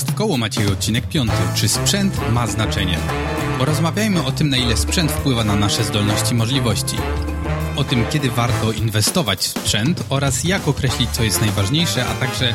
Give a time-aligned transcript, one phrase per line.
[0.00, 1.30] Podcast koło Maciej odcinek 5.
[1.54, 2.98] Czy sprzęt ma znaczenie?
[3.58, 6.96] Porozmawiajmy o tym, na ile sprzęt wpływa na nasze zdolności i możliwości.
[7.76, 12.54] O tym, kiedy warto inwestować w sprzęt oraz jak określić, co jest najważniejsze, a także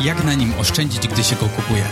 [0.00, 1.84] jak na nim oszczędzić, gdy się go kupuje.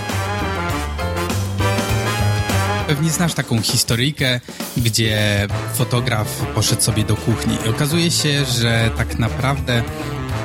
[2.86, 4.40] Pewnie znasz taką historyjkę,
[4.76, 9.82] gdzie fotograf poszedł sobie do kuchni i okazuje się, że tak naprawdę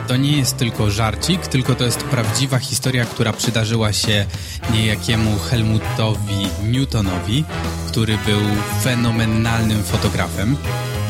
[0.08, 4.26] to nie jest tylko żarcik, tylko to jest prawdziwa historia, która przydarzyła się
[4.74, 7.44] niejakiemu Helmutowi Newtonowi,
[7.88, 8.42] który był
[8.84, 10.58] fenomenalnym fotografem.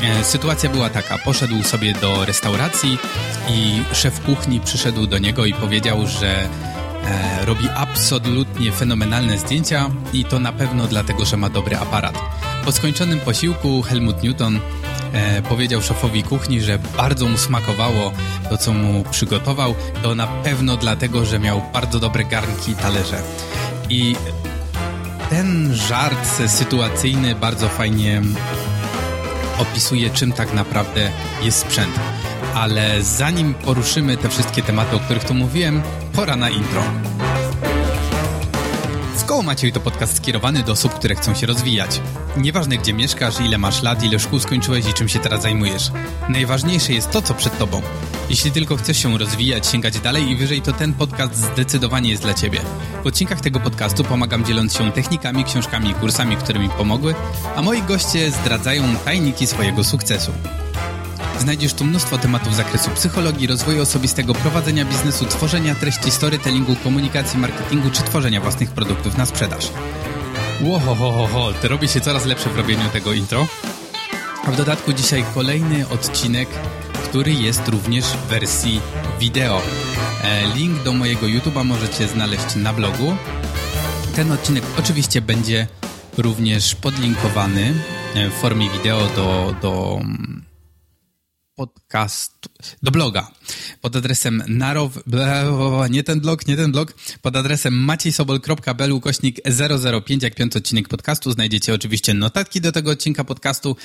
[0.01, 2.97] E, sytuacja była taka, poszedł sobie do restauracji
[3.49, 10.25] i szef kuchni przyszedł do niego i powiedział, że e, robi absolutnie fenomenalne zdjęcia i
[10.25, 12.19] to na pewno dlatego, że ma dobry aparat.
[12.65, 14.59] Po skończonym posiłku Helmut Newton
[15.13, 18.11] e, powiedział szefowi kuchni, że bardzo mu smakowało
[18.49, 19.75] to, co mu przygotował.
[20.03, 23.21] To na pewno dlatego, że miał bardzo dobre garnki i talerze.
[23.89, 24.15] I
[25.29, 28.21] ten żart sytuacyjny bardzo fajnie
[29.57, 31.11] opisuje, czym tak naprawdę
[31.43, 31.99] jest sprzęt.
[32.55, 35.81] Ale zanim poruszymy te wszystkie tematy, o których tu mówiłem,
[36.13, 36.83] pora na intro.
[39.27, 42.01] Koło Maciej to podcast skierowany do osób, które chcą się rozwijać.
[42.37, 45.91] Nieważne gdzie mieszkasz, ile masz lat, ile szkół skończyłeś i czym się teraz zajmujesz.
[46.29, 47.81] Najważniejsze jest to, co przed tobą.
[48.29, 52.33] Jeśli tylko chcesz się rozwijać, sięgać dalej i wyżej, to ten podcast zdecydowanie jest dla
[52.33, 52.59] ciebie.
[53.03, 57.15] W odcinkach tego podcastu pomagam dzieląc się technikami, książkami i kursami, które mi pomogły,
[57.55, 60.31] a moi goście zdradzają tajniki swojego sukcesu.
[61.39, 67.39] Znajdziesz tu mnóstwo tematów z zakresu psychologii, rozwoju osobistego, prowadzenia biznesu, tworzenia treści, storytellingu, komunikacji,
[67.39, 69.71] marketingu czy tworzenia własnych produktów na sprzedaż.
[70.61, 73.47] Łohohoho, to robi się coraz lepsze w robieniu tego intro.
[74.45, 76.49] A w dodatku dzisiaj kolejny odcinek,
[77.03, 78.81] który jest również w wersji
[79.19, 79.61] wideo.
[80.23, 83.15] E, link do mojego YouTube'a możecie znaleźć na blogu.
[84.15, 85.67] Ten odcinek oczywiście będzie
[86.17, 87.73] również podlinkowany
[88.15, 89.99] e, w formie wideo do, do
[91.57, 92.49] podcastu,
[92.83, 93.31] do bloga
[93.81, 94.93] pod adresem narow,
[95.89, 99.39] nie ten blog, nie ten blog, pod adresem maciejsobol.bel ukośnik
[100.05, 101.31] 005, jak piąty odcinek podcastu.
[101.31, 103.75] Znajdziecie oczywiście notatki do tego odcinka podcastu,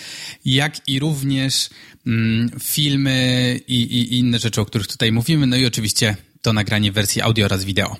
[0.45, 1.71] jak i również
[2.07, 6.93] mm, filmy i, i, inne rzeczy, o których tutaj mówimy, no i oczywiście to nagranie
[6.93, 7.97] w wersji audio oraz wideo.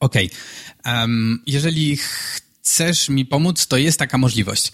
[0.00, 0.14] Ok.
[0.86, 4.72] Um, jeżeli chcesz mi pomóc, to jest taka możliwość.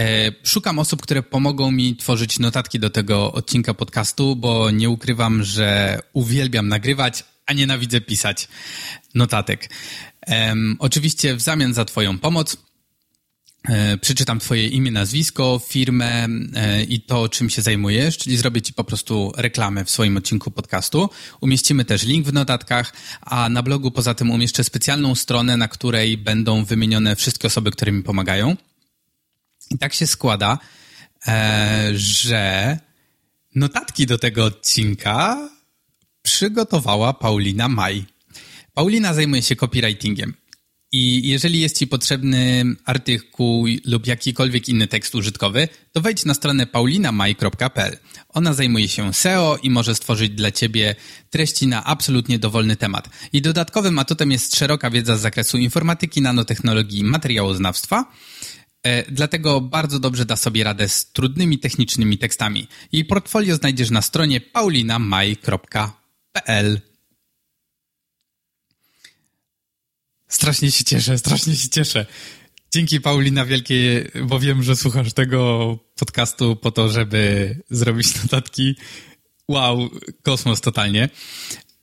[0.00, 5.42] E, szukam osób, które pomogą mi tworzyć notatki do tego odcinka podcastu, bo nie ukrywam,
[5.42, 8.48] że uwielbiam nagrywać, a nienawidzę pisać
[9.14, 9.70] notatek.
[10.78, 12.56] Oczywiście w zamian za Twoją pomoc
[13.68, 18.72] e, przeczytam Twoje imię, nazwisko, firmę e, i to, czym się zajmujesz, czyli zrobię Ci
[18.72, 21.10] po prostu reklamę w swoim odcinku podcastu.
[21.40, 26.18] Umieścimy też link w notatkach, a na blogu poza tym umieszczę specjalną stronę, na której
[26.18, 28.56] będą wymienione wszystkie osoby, które mi pomagają.
[29.74, 30.58] I tak się składa,
[31.26, 32.78] e, że
[33.54, 35.48] notatki do tego odcinka
[36.22, 38.04] przygotowała Paulina Maj.
[38.74, 40.34] Paulina zajmuje się copywritingiem.
[40.94, 46.66] I jeżeli jest Ci potrzebny artykuł lub jakikolwiek inny tekst użytkowy, to wejdź na stronę
[46.66, 47.98] paulinamaj.pl.
[48.28, 50.94] Ona zajmuje się SEO i może stworzyć dla Ciebie
[51.30, 53.08] treści na absolutnie dowolny temat.
[53.32, 58.04] I dodatkowym atutem jest szeroka wiedza z zakresu informatyki, nanotechnologii i materiałoznawstwa.
[58.82, 62.68] E, dlatego bardzo dobrze da sobie radę z trudnymi technicznymi tekstami.
[62.92, 66.80] Jej portfolio znajdziesz na stronie paulinamaj.pl.
[70.28, 72.06] Strasznie się cieszę, strasznie się cieszę.
[72.74, 78.76] Dzięki Paulina wielkie, bo wiem, że słuchasz tego podcastu po to, żeby zrobić notatki.
[79.48, 79.90] Wow,
[80.22, 81.08] kosmos totalnie.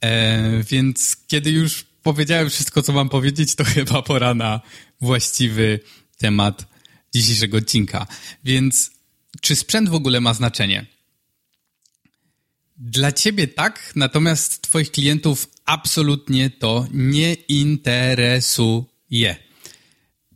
[0.01, 4.61] E, więc kiedy już powiedziałem wszystko, co mam powiedzieć, to chyba pora na
[5.01, 5.79] właściwy
[6.17, 6.78] temat
[7.13, 8.07] dzisiejszego odcinka.
[8.43, 8.91] Więc
[9.41, 10.85] czy sprzęt w ogóle ma znaczenie?
[12.77, 19.35] Dla ciebie tak, natomiast twoich klientów absolutnie to nie interesuje.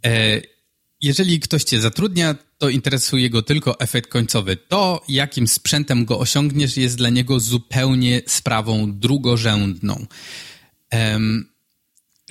[0.05, 0.41] E,
[1.01, 4.57] jeżeli ktoś cię zatrudnia, to interesuje go tylko efekt końcowy.
[4.57, 10.05] To, jakim sprzętem go osiągniesz, jest dla niego zupełnie sprawą drugorzędną.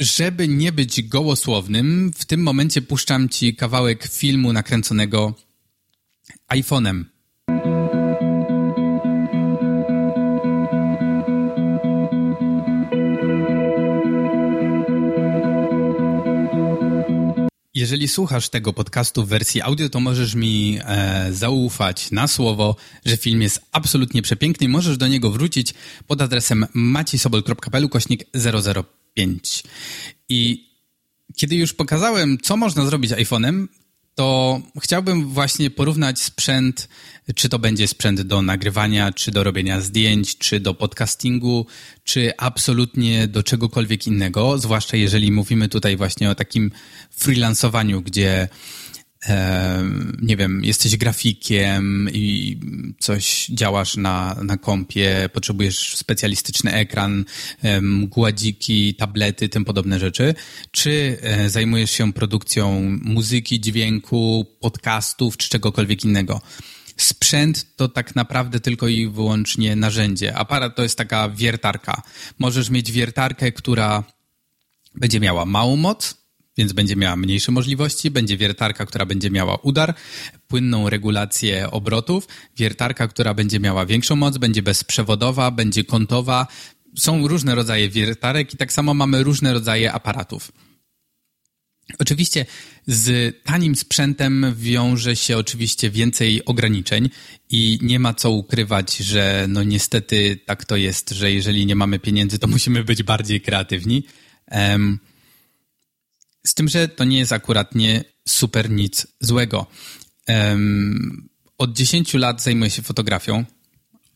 [0.03, 5.35] Żeby nie być gołosłownym, w tym momencie puszczam ci kawałek filmu nakręconego
[6.49, 7.05] iPhone'em.
[17.75, 23.17] Jeżeli słuchasz tego podcastu w wersji audio, to możesz mi e, zaufać na słowo, że
[23.17, 25.75] film jest absolutnie przepiękny i możesz do niego wrócić
[26.07, 29.63] pod adresem macisobol.pl kośnik 00 5.
[30.29, 30.69] I
[31.37, 33.67] kiedy już pokazałem, co można zrobić iPhone'em,
[34.15, 36.89] to chciałbym właśnie porównać sprzęt,
[37.35, 41.67] czy to będzie sprzęt do nagrywania, czy do robienia zdjęć, czy do podcastingu,
[42.05, 46.71] czy absolutnie do czegokolwiek innego, zwłaszcza jeżeli mówimy tutaj właśnie o takim
[47.11, 48.49] freelansowaniu, gdzie
[50.23, 52.57] nie wiem, jesteś grafikiem i
[52.99, 57.25] coś działasz na, na kompie, potrzebujesz specjalistyczny ekran,
[58.03, 60.35] gładziki, tablety, tym podobne rzeczy,
[60.71, 66.41] czy e, zajmujesz się produkcją muzyki, dźwięku, podcastów, czy czegokolwiek innego.
[66.97, 70.37] Sprzęt to tak naprawdę tylko i wyłącznie narzędzie.
[70.37, 72.03] Aparat to jest taka wiertarka.
[72.39, 74.05] Możesz mieć wiertarkę, która
[74.95, 76.22] będzie miała małą moc,
[76.57, 79.95] więc będzie miała mniejsze możliwości, będzie wiertarka, która będzie miała udar,
[80.49, 86.47] płynną regulację obrotów, wiertarka, która będzie miała większą moc, będzie bezprzewodowa, będzie kątowa.
[86.99, 90.53] Są różne rodzaje wiertarek i tak samo mamy różne rodzaje aparatów.
[91.99, 92.47] Oczywiście
[92.87, 97.11] z tanim sprzętem wiąże się oczywiście więcej ograniczeń
[97.51, 101.99] i nie ma co ukrywać, że no niestety tak to jest, że jeżeli nie mamy
[101.99, 104.05] pieniędzy, to musimy być bardziej kreatywni.
[104.51, 104.99] Um,
[106.47, 109.67] z tym, że to nie jest akurat nie super nic złego.
[110.29, 111.29] Um,
[111.59, 113.45] od 10 lat zajmuję się fotografią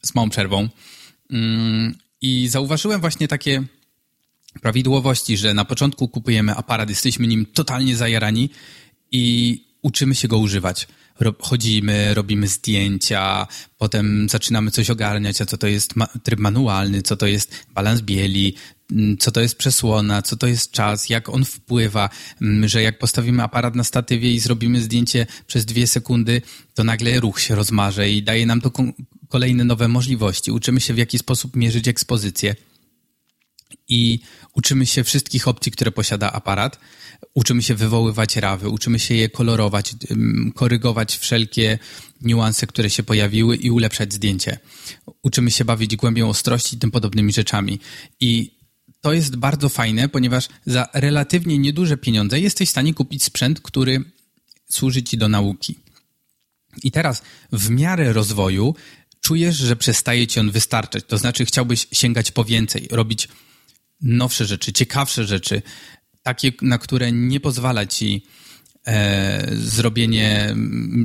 [0.03, 0.69] z małą przerwą
[1.31, 3.65] um, i zauważyłem właśnie takie
[4.63, 8.51] prawidłowości, że na początku kupujemy aparat, jesteśmy nim totalnie zajarani
[9.13, 10.89] i uczymy się go używać.
[11.39, 13.47] Chodzimy, robimy zdjęcia,
[13.79, 18.55] potem zaczynamy coś ogarniać, a co to jest tryb manualny, co to jest balans bieli,
[19.19, 22.09] co to jest przesłona, co to jest czas, jak on wpływa,
[22.43, 26.43] mm, że jak postawimy aparat na statywie i zrobimy zdjęcie przez dwie sekundy,
[26.75, 28.71] to nagle ruch się rozmarze i daje nam to
[29.29, 30.51] kolejne nowe możliwości.
[30.51, 32.55] Uczymy się w jaki sposób mierzyć ekspozycję
[33.89, 34.21] i
[34.55, 36.79] uczymy się wszystkich opcji, które posiada aparat.
[37.35, 39.95] Uczymy się wywoływać rawy, uczymy się je kolorować,
[40.55, 41.79] korygować wszelkie
[42.21, 44.59] niuanse, które się pojawiły i ulepszać zdjęcie.
[45.23, 47.81] Uczymy się bawić głębią ostrości i tym podobnymi rzeczami.
[48.21, 48.56] I
[49.07, 54.05] to jest bardzo fajne, ponieważ za relatywnie nieduże pieniądze jesteś w stanie kupić sprzęt, który
[54.71, 55.79] służy ci do nauki.
[56.83, 57.23] I teraz
[57.53, 58.75] w miarę rozwoju
[59.21, 61.05] czujesz, że przestaje ci on wystarczać.
[61.09, 63.29] To znaczy, chciałbyś sięgać po więcej, robić
[64.01, 65.63] nowsze rzeczy, ciekawsze rzeczy,
[66.23, 68.27] takie, na które nie pozwala ci
[68.87, 70.55] e, zrobienie,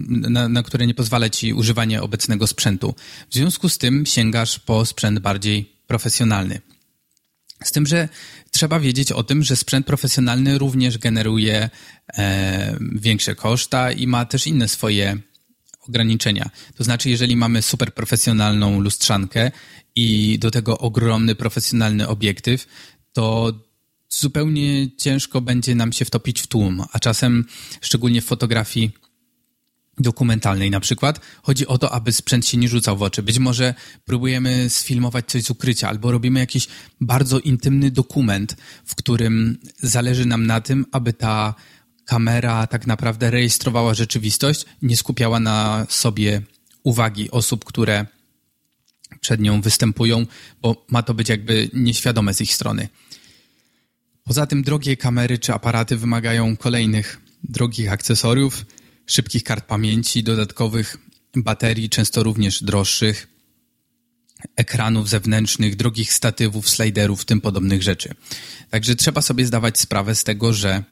[0.07, 2.95] na, na które nie pozwala ci używanie obecnego sprzętu.
[3.29, 6.61] W związku z tym sięgasz po sprzęt bardziej profesjonalny.
[7.63, 8.09] Z tym, że
[8.51, 11.69] trzeba wiedzieć o tym, że sprzęt profesjonalny również generuje
[12.17, 15.17] e, większe koszta i ma też inne swoje
[15.87, 16.49] ograniczenia.
[16.75, 19.51] To znaczy, jeżeli mamy super profesjonalną lustrzankę
[19.95, 22.67] i do tego ogromny profesjonalny obiektyw,
[23.13, 23.53] to
[24.09, 27.45] zupełnie ciężko będzie nam się wtopić w tłum, a czasem,
[27.81, 28.91] szczególnie w fotografii,
[30.01, 33.23] dokumentalnej na przykład, chodzi o to, aby sprzęt się nie rzucał w oczy.
[33.23, 33.73] Być może
[34.05, 36.67] próbujemy sfilmować coś z ukrycia, albo robimy jakiś
[37.01, 38.55] bardzo intymny dokument,
[38.85, 41.55] w którym zależy nam na tym, aby ta
[42.05, 46.41] kamera tak naprawdę rejestrowała rzeczywistość, nie skupiała na sobie
[46.83, 48.05] uwagi osób, które
[49.21, 50.25] przed nią występują,
[50.61, 52.89] bo ma to być jakby nieświadome z ich strony.
[54.23, 58.65] Poza tym drogie kamery czy aparaty wymagają kolejnych drogich akcesoriów,
[59.05, 60.97] szybkich kart pamięci, dodatkowych
[61.35, 63.27] baterii, często również droższych,
[64.55, 68.13] ekranów zewnętrznych, drogich statywów, sliderów, tym podobnych rzeczy.
[68.69, 70.83] Także trzeba sobie zdawać sprawę z tego, że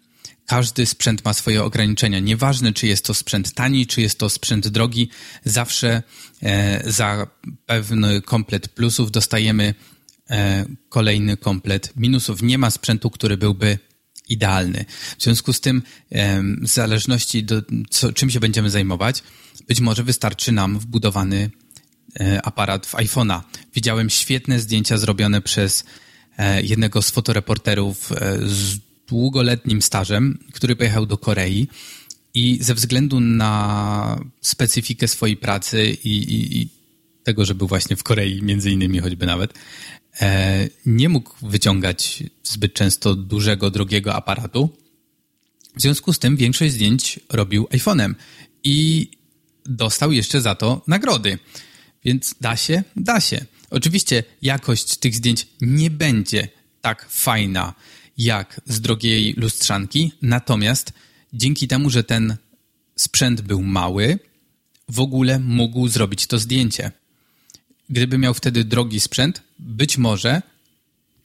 [0.45, 2.19] każdy sprzęt ma swoje ograniczenia.
[2.19, 5.09] Nieważne, czy jest to sprzęt tani, czy jest to sprzęt drogi,
[5.45, 6.03] zawsze
[6.43, 7.27] e, za
[7.65, 9.73] pewny komplet plusów dostajemy
[10.29, 12.41] e, kolejny komplet minusów.
[12.41, 13.79] Nie ma sprzętu, który byłby
[14.29, 14.85] idealny.
[15.17, 15.81] W związku z tym,
[16.61, 19.23] w zależności do co, czym się będziemy zajmować,
[19.67, 21.49] być może wystarczy nam wbudowany
[22.19, 23.41] e, aparat w iPhone'a.
[23.75, 25.83] Widziałem świetne zdjęcia zrobione przez
[26.37, 31.67] e, jednego z fotoreporterów e, z długoletnim stażem, który pojechał do Korei
[32.33, 36.69] i ze względu na specyfikę swojej pracy i, i, i
[37.23, 39.53] tego, że był właśnie w Korei, między innymi choćby nawet,
[40.85, 44.69] nie mógł wyciągać zbyt często dużego, drogiego aparatu.
[45.75, 48.13] W związku z tym większość zdjęć robił iPhone'em
[48.63, 49.07] i
[49.65, 51.39] dostał jeszcze za to nagrody.
[52.05, 52.83] Więc da się?
[52.95, 53.45] Da się.
[53.69, 56.47] Oczywiście jakość tych zdjęć nie będzie
[56.81, 57.73] tak fajna
[58.17, 60.93] jak z drogiej lustrzanki, natomiast
[61.33, 62.37] dzięki temu, że ten
[62.95, 64.19] sprzęt był mały,
[64.89, 66.91] w ogóle mógł zrobić to zdjęcie.
[67.89, 70.41] Gdyby miał wtedy drogi sprzęt, być może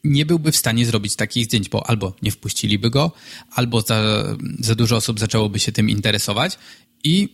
[0.05, 3.13] nie byłby w stanie zrobić takich zdjęć, bo albo nie wpuściliby go,
[3.51, 4.25] albo za,
[4.59, 6.59] za dużo osób zaczęłoby się tym interesować
[7.05, 7.29] i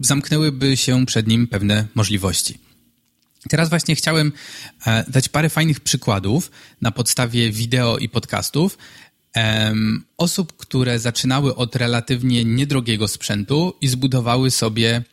[0.00, 2.58] zamknęłyby się przed nim pewne możliwości.
[3.48, 4.32] Teraz właśnie chciałem
[4.86, 8.78] e, dać parę fajnych przykładów na podstawie wideo i podcastów
[10.16, 15.04] osób, które zaczynały od relatywnie niedrogiego sprzętu i zbudowały sobie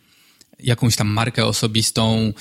[0.64, 2.34] jakąś tam markę osobistą,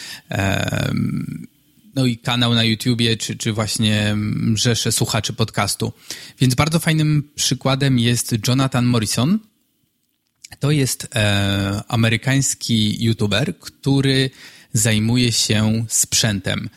[1.95, 4.17] no i kanał na YouTubie, czy, czy właśnie
[4.55, 5.93] rzesze słuchaczy podcastu.
[6.41, 9.39] Więc bardzo fajnym przykładem jest Jonathan Morrison.
[10.59, 14.31] To jest e, amerykański YouTuber, który
[14.73, 16.69] zajmuje się sprzętem.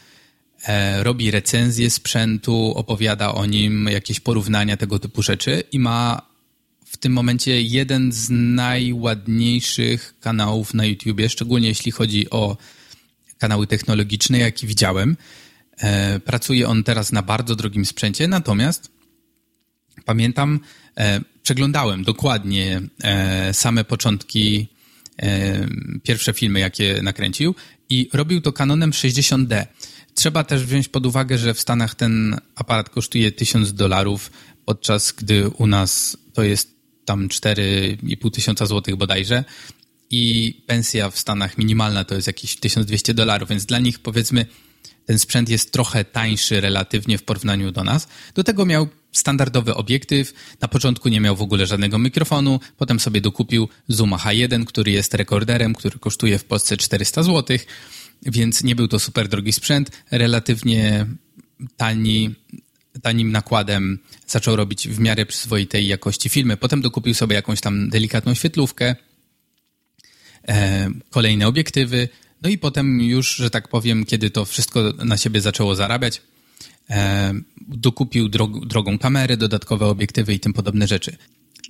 [0.67, 6.32] E, robi recenzję sprzętu, opowiada o nim, jakieś porównania tego typu rzeczy i ma
[6.93, 12.57] w tym momencie jeden z najładniejszych kanałów na YouTubie, szczególnie jeśli chodzi o
[13.37, 15.17] kanały technologiczne, jaki widziałem.
[15.77, 18.91] E, pracuje on teraz na bardzo drogim sprzęcie, natomiast
[20.05, 20.59] pamiętam,
[20.97, 22.81] e, przeglądałem dokładnie
[23.51, 24.67] same początki,
[26.03, 27.55] pierwsze filmy, jakie nakręcił
[27.89, 29.65] i robił to Canonem 60D.
[30.15, 34.31] Trzeba też wziąć pod uwagę, że w Stanach ten aparat kosztuje 1000 dolarów,
[34.65, 39.43] podczas gdy u nas to jest tam 4,5 tysiąca złotych bodajże
[40.09, 44.45] i pensja w Stanach minimalna to jest jakieś 1200 dolarów, więc dla nich powiedzmy
[45.05, 48.07] ten sprzęt jest trochę tańszy relatywnie w porównaniu do nas.
[48.35, 53.21] Do tego miał standardowy obiektyw, na początku nie miał w ogóle żadnego mikrofonu, potem sobie
[53.21, 57.67] dokupił Zoom H1, który jest rekorderem, który kosztuje w Polsce 400 złotych
[58.25, 59.91] więc nie był to super drogi sprzęt.
[60.11, 61.05] Relatywnie
[61.77, 62.35] tani,
[63.01, 66.57] tanim nakładem zaczął robić w miarę przyzwoitej jakości filmy.
[66.57, 68.95] Potem dokupił sobie jakąś tam delikatną świetlówkę,
[70.47, 72.09] e, kolejne obiektywy,
[72.41, 76.21] no i potem już, że tak powiem, kiedy to wszystko na siebie zaczęło zarabiać,
[76.89, 77.33] e,
[77.67, 81.17] dokupił drog drogą kamerę, dodatkowe obiektywy i tym podobne rzeczy.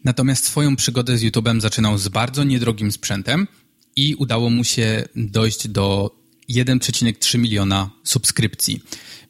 [0.04, 3.48] Natomiast swoją przygodę z YouTube'em zaczynał z bardzo niedrogim sprzętem
[3.96, 6.16] i udało mu się dojść do
[6.50, 8.82] 1,3 miliona subskrypcji.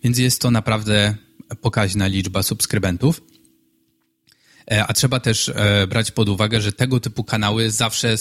[0.03, 1.15] Więc jest to naprawdę
[1.61, 3.21] pokaźna liczba subskrybentów.
[4.71, 8.15] E, a trzeba też e, brać pod uwagę, że tego typu kanały zawsze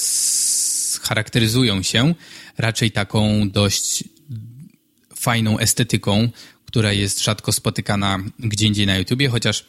[1.03, 2.15] charakteryzują się
[2.59, 4.05] raczej taką dość
[5.17, 6.29] fajną estetyką,
[6.65, 9.65] która jest rzadko spotykana gdzie indziej na YouTubie, chociaż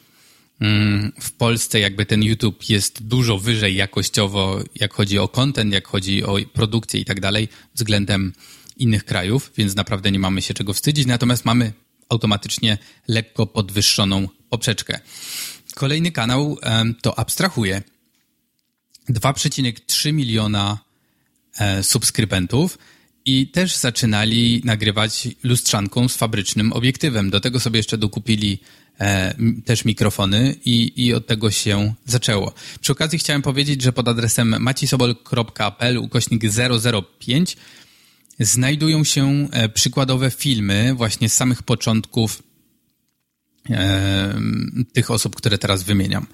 [0.60, 5.88] mm, w Polsce jakby ten YouTube jest dużo wyżej jakościowo, jak chodzi o content, jak
[5.88, 8.32] chodzi o produkcję i tak dalej, względem
[8.76, 11.72] innych krajów, więc naprawdę nie mamy się czego wstydzić, natomiast mamy
[12.08, 15.00] automatycznie lekko podwyższoną poprzeczkę.
[15.74, 16.58] Kolejny kanał
[17.02, 17.82] to abstrahuje.
[19.10, 20.78] 2,3 miliona
[21.58, 22.78] e, subskrybentów
[23.24, 27.30] i też zaczynali nagrywać lustrzanką z fabrycznym obiektywem.
[27.30, 28.58] Do tego sobie jeszcze dokupili
[29.00, 29.34] e,
[29.64, 32.54] też mikrofony i, i od tego się zaczęło.
[32.80, 36.42] Przy okazji chciałem powiedzieć, że pod adresem macisobol.pl ukośnik
[37.18, 37.56] 005
[38.40, 42.42] znajdują się e, przykładowe filmy właśnie z samych początków
[43.70, 44.40] e,
[44.92, 46.26] tych osób, które teraz wymieniam.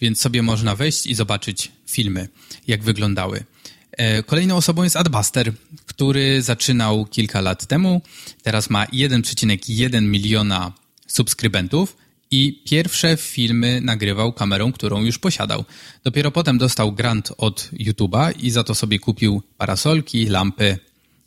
[0.00, 2.28] Więc sobie można wejść i zobaczyć filmy,
[2.66, 3.44] jak wyglądały.
[3.92, 5.52] E, kolejną osobą jest Adbuster,
[5.86, 8.02] który zaczynał kilka lat temu.
[8.42, 10.72] Teraz ma 1,1 miliona
[11.06, 11.96] subskrybentów
[12.30, 15.64] i pierwsze filmy nagrywał kamerą, którą już posiadał.
[16.04, 20.78] Dopiero potem dostał grant od YouTube'a i za to sobie kupił parasolki, lampy,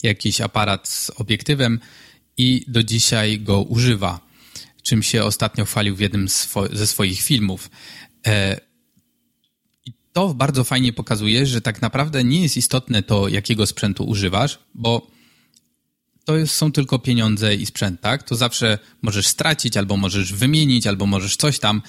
[0.04, 1.80] jakiś aparat z obiektywem
[2.38, 4.20] i do dzisiaj go używa,
[4.84, 6.28] czym się ostatnio chwalił w jednym
[6.72, 7.70] ze swoich filmów.
[8.28, 8.60] E,
[9.86, 14.60] I to bardzo fajnie pokazuje, że tak naprawdę nie jest istotne to, jakiego sprzętu używasz,
[14.74, 15.08] bo
[16.26, 18.24] to są tylko pieniądze i sprzęt, tak?
[18.24, 21.82] To zawsze możesz stracić, albo możesz wymienić, albo możesz coś tam.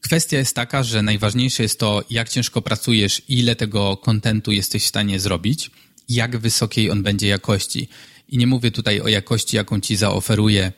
[0.00, 4.88] Kwestia jest taka, że najważniejsze jest to, jak ciężko pracujesz, ile tego kontentu jesteś w
[4.88, 5.70] stanie zrobić–
[6.08, 7.88] jak wysokiej on będzie jakości.
[8.28, 10.72] I nie mówię tutaj o jakości, jaką ci zaoferuje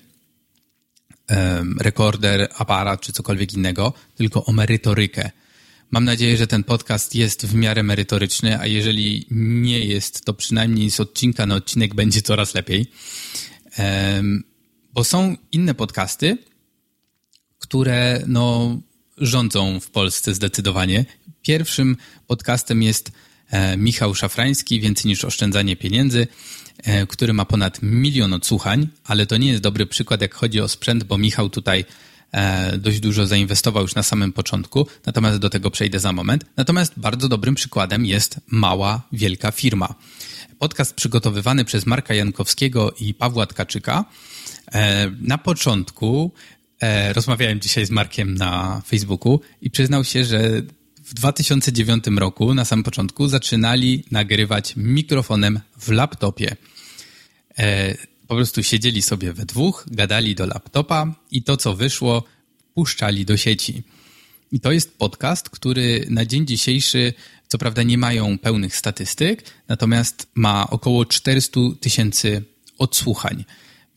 [1.30, 5.30] um, rekorder, aparat czy cokolwiek innego, tylko o merytorykę.
[5.90, 10.90] Mam nadzieję, że ten podcast jest w miarę merytoryczny, a jeżeli nie jest, to przynajmniej
[10.90, 12.90] z odcinka na odcinek będzie coraz lepiej.
[13.78, 14.44] Um,
[14.92, 16.38] bo są inne podcasty,
[17.58, 18.78] które no,
[19.16, 21.04] rządzą w Polsce zdecydowanie.
[21.42, 23.12] Pierwszym podcastem jest
[23.76, 26.26] Michał Szafrański, Więcej niż oszczędzanie pieniędzy,
[26.82, 30.68] e, który ma ponad milion odsłuchań, ale to nie jest dobry przykład, jak chodzi o
[30.68, 31.84] sprzęt, bo Michał tutaj
[32.32, 36.44] e, dość dużo zainwestował już na samym początku, natomiast do tego przejdę za moment.
[36.56, 39.94] Natomiast bardzo dobrym przykładem jest mała, wielka firma.
[40.58, 44.04] podcast przygotowywany przez Marka Jankowskiego i Pawła Tkaczyka.
[44.72, 46.32] E, na początku
[46.80, 50.62] e, rozmawiałem dzisiaj z Markiem na Facebooku i przyznał się, że
[51.08, 56.56] w 2009 roku, na samym początku, zaczynali nagrywać mikrofonem w laptopie.
[57.58, 57.94] E,
[58.26, 62.24] po prostu siedzieli sobie we dwóch, gadali do laptopa i to, co wyszło,
[62.74, 63.82] puszczali do sieci.
[64.52, 67.12] I to jest podcast, który na dzień dzisiejszy,
[67.48, 72.42] co prawda nie mają pełnych statystyk, natomiast ma około 400 tysięcy
[72.78, 73.44] odsłuchań.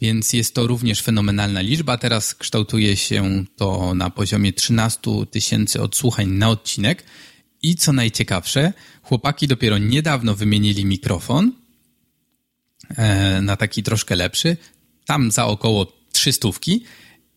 [0.01, 1.97] Więc jest to również fenomenalna liczba.
[1.97, 7.03] Teraz kształtuje się to na poziomie 13 tysięcy odsłuchań na odcinek.
[7.61, 11.51] I co najciekawsze, chłopaki dopiero niedawno wymienili mikrofon
[12.97, 14.57] e, na taki troszkę lepszy,
[15.05, 16.49] tam za około 300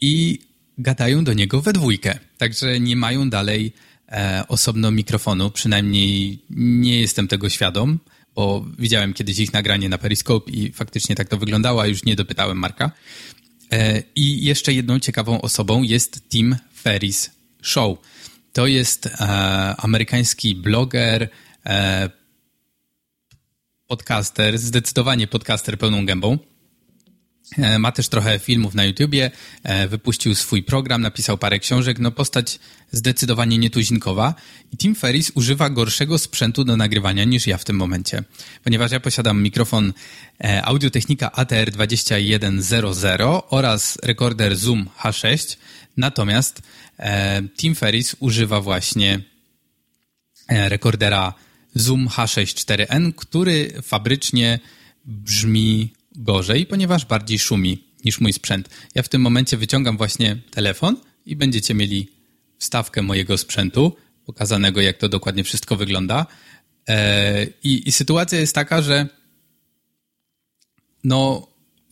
[0.00, 0.38] i
[0.78, 2.18] gadają do niego we dwójkę.
[2.38, 3.72] Także nie mają dalej
[4.08, 7.98] e, osobno mikrofonu, przynajmniej nie jestem tego świadom,
[8.34, 12.16] bo widziałem kiedyś ich nagranie na Periscope i faktycznie tak to wyglądało, a już nie
[12.16, 12.90] dopytałem Marka.
[13.72, 17.30] E, I jeszcze jedną ciekawą osobą jest Tim Ferris
[17.62, 17.98] Show.
[18.52, 19.18] To jest e,
[19.78, 21.28] amerykański bloger,
[21.66, 22.10] e,
[23.86, 26.38] podcaster, zdecydowanie podcaster pełną gębą.
[27.58, 29.30] E, ma też trochę filmów na YouTubie,
[29.62, 32.58] e, wypuścił swój program, napisał parę książek, no postać
[32.92, 34.34] zdecydowanie nietuzinkowa
[34.72, 38.22] i Tim Ferris używa gorszego sprzętu do nagrywania niż ja w tym momencie,
[38.64, 39.92] ponieważ ja posiadam mikrofon
[40.44, 45.56] e, Audiotechnika ATR2100 oraz rekorder Zoom H6,
[45.96, 46.62] natomiast
[47.56, 49.20] Tim Ferris używa właśnie
[50.48, 51.34] rekordera
[51.74, 54.58] Zoom H6 4N, który fabrycznie
[55.04, 58.68] brzmi gorzej, ponieważ bardziej szumi niż mój sprzęt.
[58.94, 62.08] Ja w tym momencie wyciągam właśnie telefon i będziecie mieli
[62.58, 66.26] wstawkę mojego sprzętu, pokazanego jak to dokładnie wszystko wygląda.
[66.88, 69.06] E, I, i sytuacja jest taka, że
[71.04, 71.48] no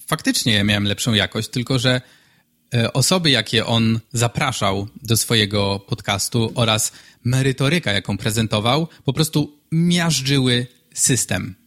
[0.07, 2.01] faktycznie ja miałem lepszą jakość, tylko że
[2.75, 6.93] e, osoby, jakie on zapraszał do swojego podcastu oraz
[7.25, 11.62] merytoryka, jaką prezentował, po prostu miażdżyły system.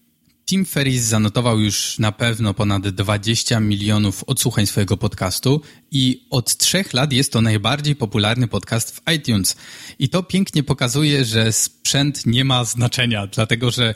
[0.46, 6.94] Tim Ferris zanotował już na pewno ponad 20 milionów odsłuchań swojego podcastu i od trzech
[6.94, 9.56] lat jest to najbardziej popularny podcast w iTunes.
[10.00, 13.96] I to pięknie pokazuje, że sprzęt nie ma znaczenia, dlatego że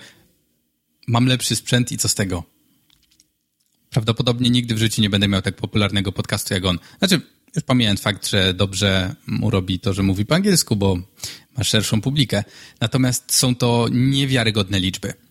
[1.08, 2.44] mam lepszy sprzęt i co z tego?
[3.90, 6.80] Prawdopodobnie nigdy w życiu nie będę miał tak popularnego podcastu jak on.
[7.00, 7.22] Znaczy,
[7.56, 10.98] już pomijając fakt, że dobrze mu robi to, że mówi po angielsku, bo
[11.58, 12.44] ma szerszą publikę.
[12.82, 15.29] Natomiast są to niewiarygodne liczby.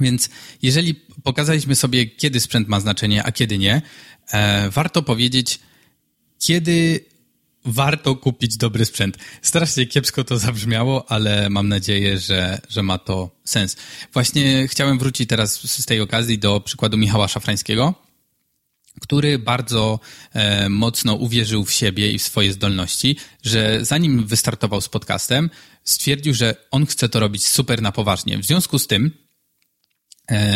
[0.00, 0.30] Więc
[0.62, 3.82] jeżeli pokazaliśmy sobie, kiedy sprzęt ma znaczenie, a kiedy nie,
[4.32, 5.60] e, warto powiedzieć,
[6.38, 7.04] kiedy
[7.64, 9.18] warto kupić dobry sprzęt.
[9.42, 13.76] Strasznie kiepsko to zabrzmiało, ale mam nadzieję, że, że ma to sens.
[14.12, 17.94] Właśnie chciałem wrócić teraz z tej okazji do przykładu Michała Szafrańskiego,
[19.00, 20.00] który bardzo
[20.32, 25.50] e, mocno uwierzył w siebie i w swoje zdolności, że zanim wystartował z podcastem,
[25.84, 28.38] stwierdził, że on chce to robić super na poważnie.
[28.38, 29.23] W związku z tym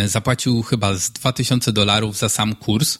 [0.06, 2.98] zapłacił chyba z 2000 dolarów za sam kurs,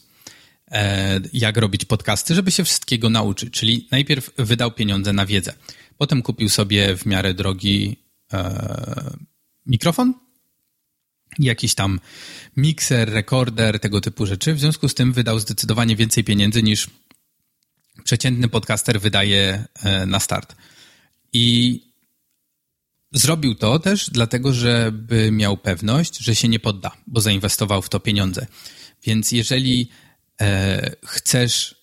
[0.70, 3.50] e, jak robić podcasty, żeby się wszystkiego nauczyć.
[3.50, 5.54] Czyli najpierw wydał pieniądze na wiedzę.
[5.98, 7.96] Potem kupił sobie w miarę drogi
[8.32, 9.14] e,
[9.66, 10.14] mikrofon,
[11.38, 12.00] jakiś tam
[12.56, 14.54] mikser, rekorder, tego typu rzeczy.
[14.54, 16.90] W związku z tym wydał zdecydowanie więcej pieniędzy niż
[18.04, 19.64] przeciętny podcaster wydaje
[20.06, 20.56] na start.
[21.32, 21.80] I
[23.12, 28.00] Zrobił to też dlatego, żeby miał pewność, że się nie podda, bo zainwestował w to
[28.00, 28.46] pieniądze.
[29.04, 29.90] Więc jeżeli
[30.40, 31.74] e, chcesz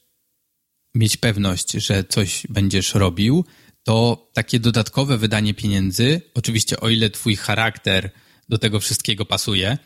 [0.96, 3.46] mieć pewność, że coś będziesz robił,
[3.84, 8.12] to takie dodatkowe wydanie pieniędzy, oczywiście o ile twój charakter
[8.50, 9.78] do tego wszystkiego pasuje,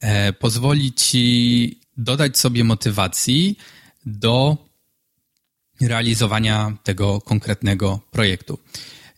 [0.00, 3.58] e, pozwoli ci dodać sobie motywacji
[4.06, 4.56] do
[5.80, 8.58] realizowania tego konkretnego projektu.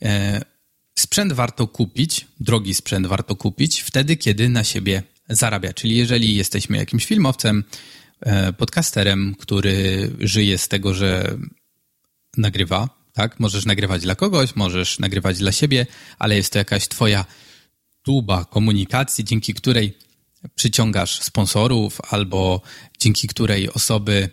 [0.02, 0.40] E,
[0.98, 5.72] Sprzęt warto kupić, drogi sprzęt warto kupić wtedy, kiedy na siebie zarabia.
[5.72, 7.64] Czyli jeżeli jesteśmy jakimś filmowcem,
[8.20, 11.38] e, podcasterem, który żyje z tego, że
[12.36, 13.40] nagrywa, tak?
[13.40, 15.86] Możesz nagrywać dla kogoś, możesz nagrywać dla siebie,
[16.18, 17.24] ale jest to jakaś twoja
[18.02, 19.98] tuba komunikacji, dzięki której
[20.54, 22.60] przyciągasz sponsorów albo
[22.98, 24.28] dzięki której osoby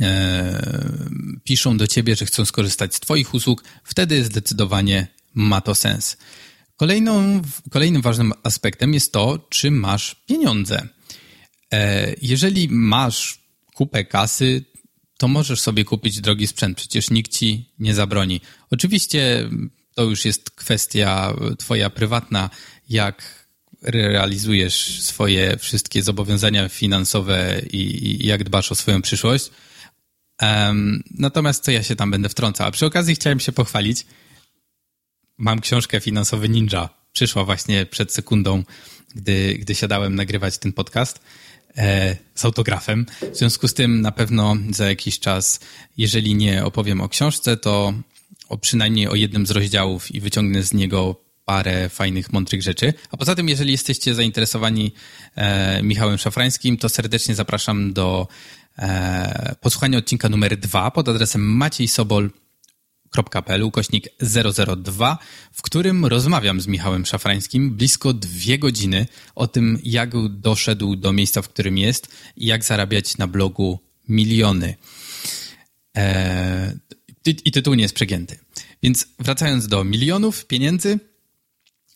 [0.00, 1.10] e,
[1.44, 6.16] piszą do ciebie, że chcą skorzystać z twoich usług, wtedy zdecydowanie ma to sens.
[6.76, 10.88] Kolejną, kolejnym ważnym aspektem jest to, czy masz pieniądze.
[11.72, 13.38] E, jeżeli masz
[13.74, 14.64] kupę kasy,
[15.18, 18.40] to możesz sobie kupić drogi sprzęt, przecież nikt ci nie zabroni.
[18.70, 19.50] Oczywiście
[19.94, 22.50] to już jest kwestia twoja prywatna,
[22.88, 23.46] jak
[23.82, 29.50] realizujesz swoje wszystkie zobowiązania finansowe i, i jak dbasz o swoją przyszłość.
[30.42, 32.66] Um, natomiast co ja się tam będę wtrącał?
[32.66, 34.06] A przy okazji chciałem się pochwalić.
[35.38, 36.88] Mam książkę Finansowy Ninja.
[37.12, 38.62] Przyszła właśnie przed sekundą,
[39.14, 41.20] gdy, gdy siadałem nagrywać ten podcast
[41.76, 43.06] e, z autografem.
[43.32, 45.60] W związku z tym na pewno za jakiś czas,
[45.96, 47.94] jeżeli nie opowiem o książce, to
[48.48, 52.94] o przynajmniej o jednym z rozdziałów i wyciągnę z niego parę fajnych, mądrych rzeczy.
[53.10, 54.92] A poza tym, jeżeli jesteście zainteresowani
[55.34, 58.28] e, Michałem Szafrańskim, to serdecznie zapraszam do
[58.78, 61.42] e, posłuchania odcinka numer dwa pod adresem
[63.14, 64.08] maciejsobol.pl ukośnik
[64.76, 65.18] 002,
[65.52, 71.42] w którym rozmawiam z Michałem Szafrańskim blisko dwie godziny o tym, jak doszedł do miejsca,
[71.42, 74.74] w którym jest i jak zarabiać na blogu miliony.
[75.96, 76.78] E,
[77.44, 78.38] I tytuł nie jest przegięty.
[78.82, 80.98] Więc wracając do milionów pieniędzy,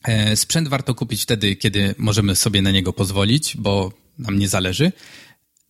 [0.05, 4.93] E, sprzęt warto kupić wtedy, kiedy możemy sobie na niego pozwolić, bo nam nie zależy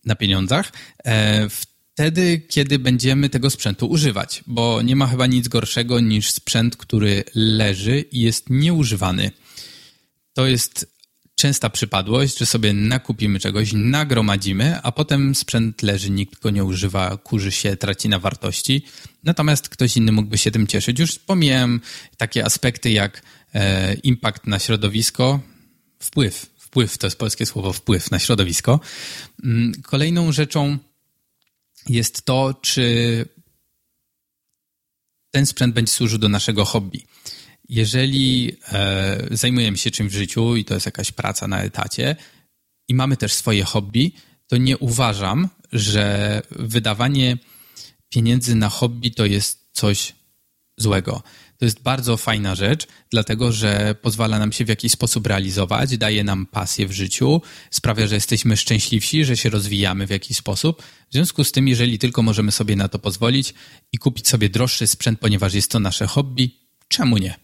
[0.05, 0.71] na pieniądzach.
[1.05, 1.47] E,
[2.01, 7.23] wtedy, kiedy będziemy tego sprzętu używać, bo nie ma chyba nic gorszego niż sprzęt, który
[7.35, 9.31] leży i jest nieużywany.
[10.33, 10.95] To jest
[11.35, 17.17] częsta przypadłość, że sobie nakupimy czegoś, nagromadzimy, a potem sprzęt leży, nikt go nie używa,
[17.17, 18.85] kurzy się, traci na wartości.
[19.23, 20.99] Natomiast ktoś inny mógłby się tym cieszyć.
[20.99, 21.81] Już pomijam
[22.17, 23.21] takie aspekty jak
[23.53, 25.39] e, impact na środowisko,
[25.99, 28.79] wpływ, wpływ to jest polskie słowo wpływ na środowisko.
[29.43, 30.77] Mm, kolejną rzeczą
[31.89, 33.25] jest to, czy
[35.31, 37.05] ten sprzęt będzie służył do naszego hobby
[37.71, 42.15] jeżeli e, zajmujemy się czymś w życiu i to jest jakaś praca na etacie
[42.87, 44.11] i mamy też swoje hobby,
[44.47, 47.37] to nie uważam, że wydawanie
[48.09, 50.15] pieniędzy na hobby to jest coś
[50.77, 51.23] złego.
[51.61, 56.23] To jest bardzo fajna rzecz, dlatego że pozwala nam się w jakiś sposób realizować, daje
[56.23, 60.81] nam pasję w życiu, sprawia, że jesteśmy szczęśliwsi, że się rozwijamy w jakiś sposób.
[61.09, 63.53] W związku z tym, jeżeli tylko możemy sobie na to pozwolić
[63.91, 66.51] i kupić sobie droższy sprzęt, ponieważ jest to nasze hobby,
[66.87, 67.35] czemu nie?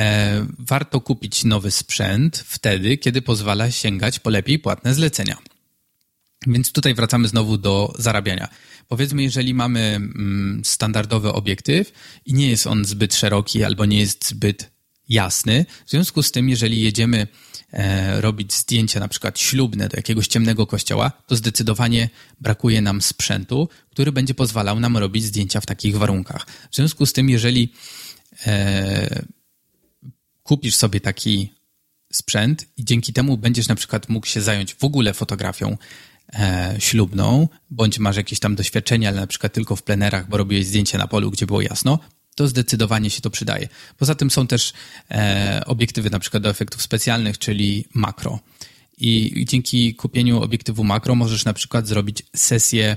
[0.00, 5.36] E, warto kupić nowy sprzęt wtedy, kiedy pozwala sięgać po lepiej płatne zlecenia.
[6.46, 8.48] Więc tutaj wracamy znowu do zarabiania.
[8.88, 11.92] Powiedzmy, jeżeli mamy mm, standardowy obiektyw
[12.26, 14.70] i nie jest on zbyt szeroki albo nie jest zbyt
[15.08, 17.26] jasny, w związku z tym, jeżeli jedziemy
[17.72, 22.08] e, robić zdjęcia na przykład ślubne do jakiegoś ciemnego kościoła, to zdecydowanie
[22.40, 26.46] brakuje nam sprzętu, który będzie pozwalał nam robić zdjęcia w takich warunkach.
[26.70, 27.72] W związku z tym, jeżeli
[28.46, 29.24] e,
[30.42, 31.52] kupisz sobie taki
[32.12, 35.76] sprzęt i dzięki temu będziesz na przykład mógł się zająć w ogóle fotografią
[36.32, 40.66] e, ślubną, bądź masz jakieś tam doświadczenia, ale na przykład tylko w plenerach, bo robiłeś
[40.66, 41.98] zdjęcie na polu, gdzie było jasno,
[42.34, 43.68] to zdecydowanie się to przydaje.
[43.96, 44.72] Poza tym są też
[45.10, 48.40] e, obiektywy na przykład do efektów specjalnych, czyli makro.
[48.98, 52.96] I, dzięki kupieniu obiektywu makro możesz na przykład zrobić sesję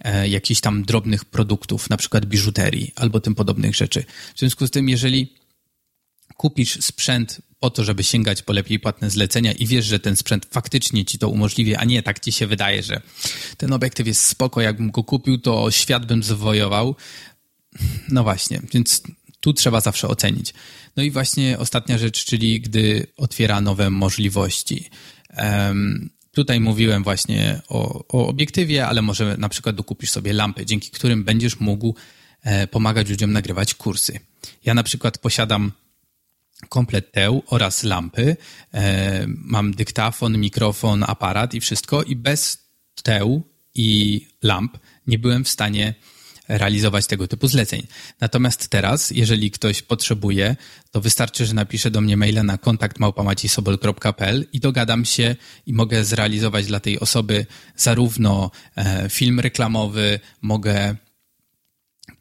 [0.00, 4.04] e, jakichś tam drobnych produktów, na przykład biżuterii albo tym podobnych rzeczy.
[4.34, 5.34] W związku z tym, jeżeli
[6.36, 10.46] kupisz sprzęt po to, żeby sięgać po lepiej płatne zlecenia i wiesz, że ten sprzęt
[10.50, 13.00] faktycznie ci to umożliwi, a nie tak ci się wydaje, że
[13.56, 16.96] ten obiektyw jest spoko, jakbym go kupił, to świat bym zwojował.
[18.08, 19.02] No właśnie, więc
[19.40, 20.54] tu trzeba zawsze ocenić.
[20.96, 24.90] No i właśnie ostatnia rzecz, czyli gdy otwiera nowe możliwości.
[25.36, 30.90] Um, tutaj mówiłem właśnie o, o obiektywie, ale może na przykład dokupisz sobie lampy, dzięki
[30.90, 31.94] którym będziesz mógł
[32.42, 34.20] e, pomagać ludziom nagrywać kursy.
[34.64, 35.72] Ja na przykład posiadam
[36.68, 38.36] komplet teł oraz lampy.
[38.74, 42.68] E, mam dyktafon, mikrofon, aparat i wszystko i bez
[43.02, 43.42] teł
[43.74, 45.94] i lamp nie byłem w stanie
[46.48, 47.86] realizować tego typu zleceń.
[48.20, 50.56] Natomiast teraz, jeżeli ktoś potrzebuje,
[50.90, 56.04] to wystarczy, że napisze do mnie maila na kontakt małpamacisobol.pl i dogadam się i mogę
[56.04, 57.46] zrealizować dla tej osoby
[57.76, 60.96] zarówno e, film reklamowy, mogę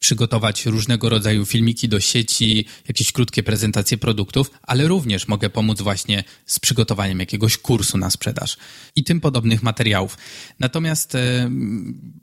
[0.02, 6.24] przygotować różnego rodzaju filmiki do sieci, jakieś krótkie prezentacje produktów, ale również mogę pomóc właśnie
[6.46, 8.58] z przygotowaniem jakiegoś kursu na sprzedaż
[8.96, 10.18] i tym podobnych materiałów.
[10.60, 11.52] Natomiast e,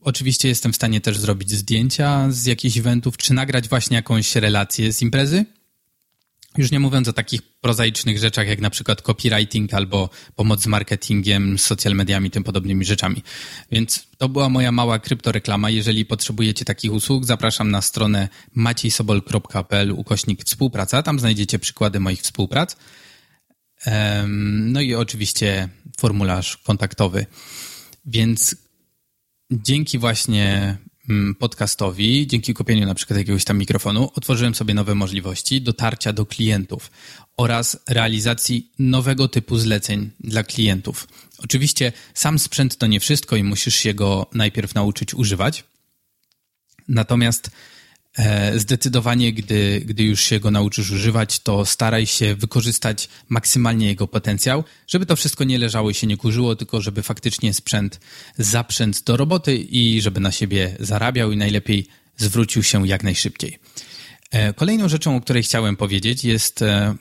[0.00, 4.92] oczywiście jestem w stanie też zrobić zdjęcia z jakichś eventów, czy nagrać właśnie jakąś relację
[4.92, 5.44] z imprezy,
[6.59, 11.59] już nie mówiąc o takich prozaicznych rzeczach, jak na przykład copywriting albo pomoc z marketingiem,
[11.59, 13.23] social mediami, tym podobnymi rzeczami.
[13.73, 15.71] Więc to była moja mała kryptoreklama.
[15.71, 21.03] Jeżeli potrzebujecie takich usług, zapraszam na stronę maciejsobol.pl ukośnik współpraca.
[21.03, 22.77] Tam znajdziecie przykłady moich współprac.
[24.59, 25.68] No i oczywiście
[25.99, 27.27] formularz kontaktowy.
[28.05, 28.57] Więc
[29.51, 30.79] dzięki właśnie
[31.38, 36.90] podcastowi, dzięki kupieniu na przykład jakiegoś tam mikrofonu, otworzyłem sobie nowe możliwości dotarcia do klientów
[37.37, 41.09] oraz realizacji nowego typu zleceń dla klientów.
[41.38, 45.64] Oczywiście sam sprzęt to nie wszystko i musisz się go najpierw nauczyć używać.
[46.88, 47.51] Natomiast
[48.57, 54.64] zdecydowanie, gdy, gdy już się go nauczysz używać, to staraj się wykorzystać maksymalnie jego potencjał,
[54.87, 58.00] żeby to wszystko nie leżało i się nie kurzyło, tylko żeby faktycznie sprzęt
[58.38, 63.59] zaprzęt do roboty i żeby na siebie zarabiał i najlepiej zwrócił się jak najszybciej.
[64.31, 66.94] E, kolejną rzeczą, o której chciałem powiedzieć, jest e,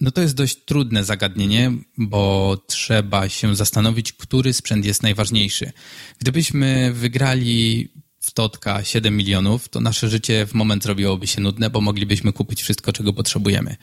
[0.00, 5.72] no to jest dość trudne zagadnienie, bo trzeba się zastanowić, który sprzęt jest najważniejszy.
[6.18, 7.88] Gdybyśmy wygrali
[8.30, 12.62] w Totka 7 milionów, to nasze życie w moment zrobiłoby się nudne, bo moglibyśmy kupić
[12.62, 13.76] wszystko, czego potrzebujemy.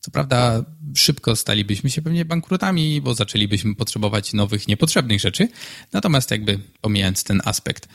[0.00, 0.64] Co prawda,
[0.96, 5.48] szybko stalibyśmy się pewnie bankrutami, bo zaczęlibyśmy potrzebować nowych, niepotrzebnych rzeczy.
[5.92, 7.88] Natomiast, jakby pomijając ten aspekt,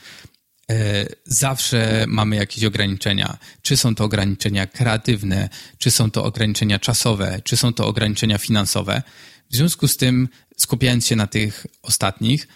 [0.70, 3.38] e, zawsze mamy jakieś ograniczenia.
[3.62, 9.02] Czy są to ograniczenia kreatywne, czy są to ograniczenia czasowe, czy są to ograniczenia finansowe.
[9.50, 12.48] W związku z tym, skupiając się na tych ostatnich,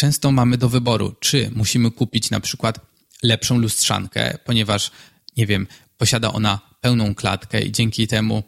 [0.00, 2.80] często mamy do wyboru, czy musimy kupić na przykład
[3.22, 4.90] lepszą lustrzankę, ponieważ,
[5.36, 5.66] nie wiem,
[5.98, 8.42] posiada ona pełną klatkę i dzięki temu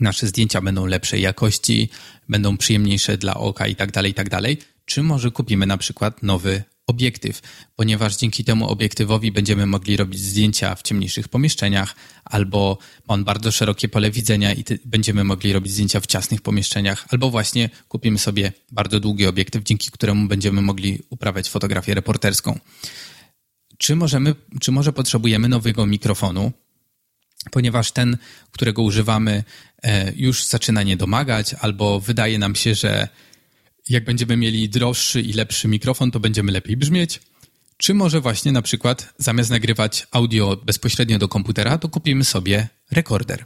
[0.00, 1.88] nasze zdjęcia będą lepszej jakości,
[2.28, 4.58] będą przyjemniejsze dla oka i tak dalej, i tak dalej.
[4.84, 7.42] Czy może kupimy na przykład nowy obiektyw,
[7.76, 11.94] ponieważ dzięki temu obiektywowi będziemy mogli robić zdjęcia w ciemniejszych pomieszczeniach,
[12.24, 17.06] albo ma on bardzo szerokie pole widzenia i będziemy mogli robić zdjęcia w ciasnych pomieszczeniach,
[17.10, 22.58] albo właśnie kupimy sobie bardzo długi obiektyw, dzięki któremu będziemy mogli uprawiać fotografię reporterską.
[23.78, 26.52] Czy, możemy, czy może potrzebujemy nowego mikrofonu,
[27.50, 28.16] ponieważ ten,
[28.50, 29.44] którego używamy,
[29.82, 33.08] e, już zaczyna nie domagać, albo wydaje nam się, że
[33.88, 37.20] jak będziemy mieli droższy i lepszy mikrofon, to będziemy lepiej brzmieć.
[37.76, 43.44] Czy może właśnie na przykład zamiast nagrywać audio bezpośrednio do komputera, to kupimy sobie rekorder.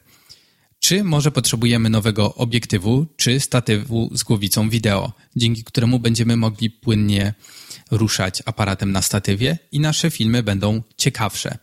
[0.81, 7.35] Czy może potrzebujemy nowego obiektywu czy statywu z głowicą wideo, dzięki któremu będziemy mogli płynnie
[7.90, 11.59] ruszać aparatem na statywie i nasze filmy będą ciekawsze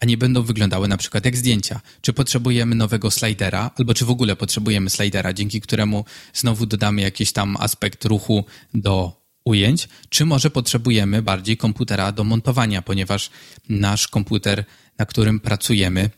[0.00, 1.80] a nie będą wyglądały na przykład jak zdjęcia.
[2.00, 6.04] Czy potrzebujemy nowego slidera, albo czy w ogóle potrzebujemy slidera, dzięki któremu
[6.34, 12.82] znowu dodamy jakiś tam aspekt ruchu do ujęć, czy może potrzebujemy bardziej komputera do montowania,
[12.82, 13.30] ponieważ
[13.68, 14.64] nasz komputer,
[14.98, 16.10] na którym pracujemy,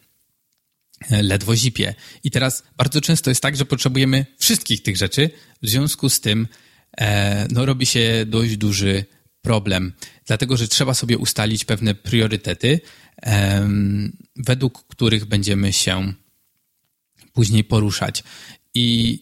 [1.11, 1.95] e, ledwo zipie.
[2.25, 5.31] I teraz bardzo często jest tak, że potrzebujemy wszystkich tych rzeczy,
[5.63, 6.49] w związku z tym
[6.99, 9.05] e, no, robi się dość duży
[9.43, 9.93] problem,
[10.27, 12.81] dlatego że trzeba sobie ustalić pewne priorytety,
[14.37, 16.13] według których będziemy się
[17.33, 18.25] później poruszać.
[18.75, 19.19] I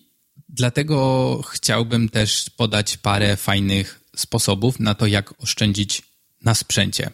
[0.48, 6.02] dlatego chciałbym też podać parę fajnych sposobów na to, jak oszczędzić
[6.44, 7.10] na sprzęcie.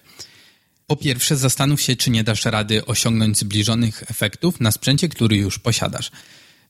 [0.87, 5.59] Po pierwsze, zastanów się, czy nie dasz rady osiągnąć zbliżonych efektów na sprzęcie, który już
[5.59, 6.11] posiadasz.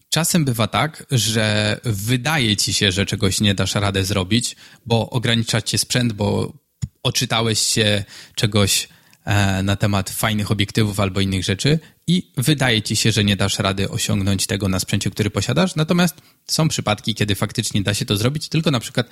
[0.09, 5.63] Czasem bywa tak, że wydaje ci się, że czegoś nie dasz radę zrobić, bo ogranicza
[5.63, 6.53] cię sprzęt, bo
[7.03, 8.89] oczytałeś się czegoś
[9.63, 13.91] na temat fajnych obiektywów albo innych rzeczy i wydaje ci się, że nie dasz rady
[13.91, 15.75] osiągnąć tego na sprzęcie, który posiadasz.
[15.75, 16.15] Natomiast
[16.47, 19.09] są przypadki, kiedy faktycznie da się to zrobić, tylko na przykład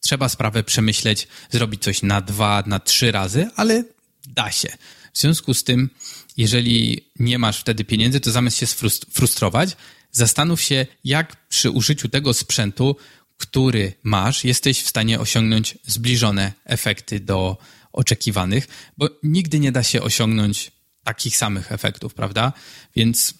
[0.00, 3.84] trzeba sprawę przemyśleć, zrobić coś na dwa, na trzy razy, ale
[4.26, 4.68] da się.
[5.12, 5.90] W związku z tym,
[6.36, 8.66] jeżeli nie masz wtedy pieniędzy, to zamiast się
[9.12, 9.76] frustrować,
[10.12, 12.96] zastanów się, jak przy użyciu tego sprzętu,
[13.38, 17.58] który masz, jesteś w stanie osiągnąć zbliżone efekty do
[17.94, 20.72] oczekiwanych, bo nigdy nie da się osiągnąć
[21.04, 22.52] takich samych efektów, prawda?
[22.96, 23.34] Więc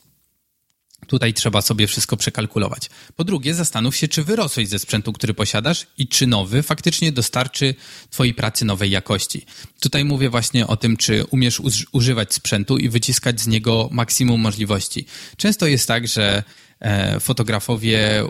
[1.07, 2.90] Tutaj trzeba sobie wszystko przekalkulować.
[3.17, 7.75] Po drugie, zastanów się, czy wyrosłeś ze sprzętu, który posiadasz i czy nowy faktycznie dostarczy
[8.11, 9.47] Twojej pracy nowej jakości.
[9.81, 11.61] Tutaj mówię właśnie o tym, czy umiesz
[11.93, 15.07] używać sprzętu i wyciskać z niego maksimum możliwości.
[15.37, 16.43] Często jest tak, że
[16.81, 18.25] e, fotografowie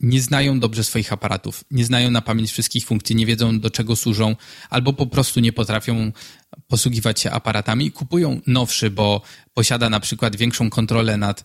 [0.00, 3.96] nie znają dobrze swoich aparatów, nie znają na pamięć wszystkich funkcji, nie wiedzą do czego
[3.96, 4.36] służą,
[4.70, 6.12] albo po prostu nie potrafią
[6.68, 7.90] posługiwać się aparatami.
[7.90, 9.22] Kupują nowszy, bo
[9.54, 11.44] posiada na przykład większą kontrolę nad,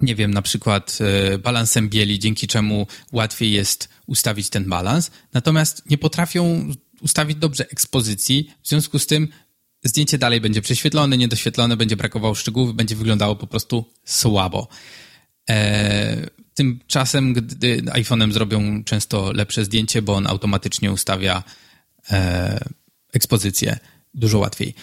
[0.00, 5.90] nie wiem, na przykład e, balansem bieli, dzięki czemu łatwiej jest ustawić ten balans, natomiast
[5.90, 9.28] nie potrafią ustawić dobrze ekspozycji, w związku z tym
[9.84, 14.68] zdjęcie dalej będzie prześwietlone, niedoświetlone, będzie brakowało szczegółów, będzie wyglądało po prostu słabo.
[15.48, 21.42] Eee, Tymczasem, gdy iPhone'em zrobią często lepsze zdjęcie, bo on automatycznie ustawia
[22.10, 22.64] e,
[23.12, 23.78] ekspozycję
[24.14, 24.74] dużo łatwiej.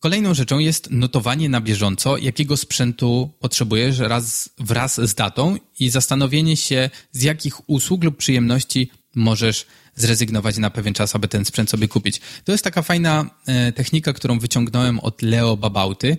[0.00, 6.56] Kolejną rzeczą jest notowanie na bieżąco, jakiego sprzętu potrzebujesz raz, wraz z datą i zastanowienie
[6.56, 11.88] się, z jakich usług lub przyjemności możesz zrezygnować na pewien czas, aby ten sprzęt sobie
[11.88, 12.20] kupić.
[12.44, 16.16] To jest taka fajna e, technika, którą wyciągnąłem od Leo Babauty.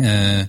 [0.00, 0.48] E,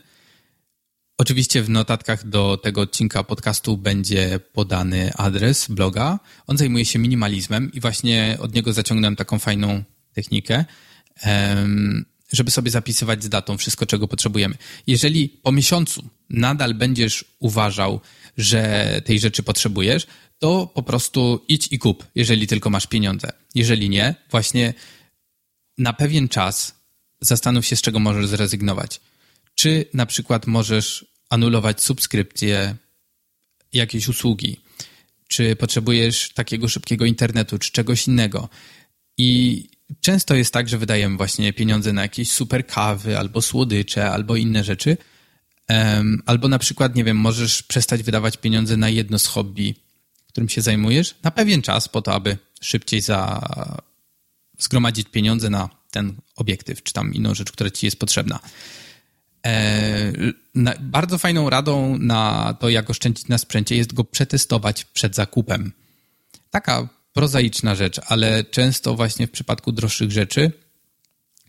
[1.24, 6.20] oczywiście w notatkach do tego odcinka podcastu będzie podany adres bloga.
[6.48, 9.84] On zajmuje się minimalizmem i właśnie od niego zaciągnąłem taką fajną
[10.14, 10.66] technikę,
[12.32, 14.56] żeby sobie zapisywać z datą wszystko, czego potrzebujemy.
[14.88, 18.02] Jeżeli po miesiącu nadal będziesz uważał,
[18.38, 20.08] że tej rzeczy potrzebujesz,
[20.40, 23.32] to po prostu idź i kup, jeżeli tylko masz pieniądze.
[23.56, 24.74] Jeżeli nie, właśnie
[25.78, 26.76] na pewien czas
[27.22, 29.02] zastanów się, z czego możesz zrezygnować.
[29.56, 32.76] Czy na przykład możesz anulować subskrypcję
[33.74, 34.60] jakiejś usługi,
[35.28, 38.50] czy potrzebujesz takiego szybkiego internetu, czy czegoś innego.
[39.18, 39.64] I
[40.02, 44.64] często jest tak, że wydajemy właśnie pieniądze na jakieś super kawy, albo słodycze, albo inne
[44.64, 44.98] rzeczy.
[46.26, 49.76] albo na przykład, nie wiem, możesz przestać wydawać pieniądze na jedno z hobby,
[50.28, 53.42] którym się zajmujesz, na pewien czas, po to, aby szybciej za...
[54.60, 58.40] zgromadzić pieniądze na ten obiektyw, czy tam inną rzecz, która ci jest potrzebna.
[59.46, 60.12] E,
[60.56, 65.72] na, bardzo fajną radą na to, jak oszczędzić na sprzęcie, jest go przetestować przed zakupem.
[66.50, 70.52] Taka prozaiczna rzecz, ale często właśnie w przypadku droższych rzeczy,